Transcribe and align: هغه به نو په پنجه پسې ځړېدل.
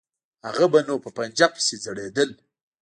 هغه 0.47 0.65
به 0.71 0.79
نو 0.87 0.95
په 1.03 1.09
پنجه 1.17 1.47
پسې 1.53 1.75
ځړېدل. 1.83 2.29